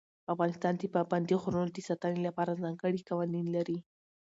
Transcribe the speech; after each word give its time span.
افغانستان 0.33 0.73
د 0.77 0.83
پابندي 0.95 1.35
غرونو 1.43 1.69
د 1.73 1.77
ساتنې 1.87 2.19
لپاره 2.27 2.59
ځانګړي 2.63 2.99
قوانین 3.09 3.45
لري. 3.55 3.77